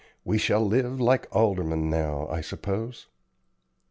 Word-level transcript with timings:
We 0.25 0.39
shall 0.39 0.65
live 0.65 0.99
like 0.99 1.27
aldermen 1.29 1.87
now, 1.91 2.27
I 2.27 2.41
suppose." 2.41 3.05